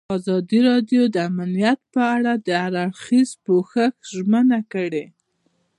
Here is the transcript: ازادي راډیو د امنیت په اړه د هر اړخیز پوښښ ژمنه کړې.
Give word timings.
ازادي 0.17 0.59
راډیو 0.69 1.01
د 1.13 1.15
امنیت 1.29 1.79
په 1.93 2.01
اړه 2.15 2.33
د 2.45 2.47
هر 2.61 2.73
اړخیز 2.85 3.29
پوښښ 3.45 3.93
ژمنه 4.15 4.59
کړې. 4.73 5.05